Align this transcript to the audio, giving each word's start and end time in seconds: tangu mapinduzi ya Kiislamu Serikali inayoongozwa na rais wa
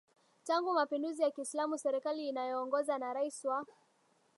tangu 0.45 0.73
mapinduzi 0.73 1.21
ya 1.23 1.31
Kiislamu 1.31 1.77
Serikali 1.77 2.29
inayoongozwa 2.29 2.97
na 2.99 3.13
rais 3.13 3.45
wa 3.45 3.65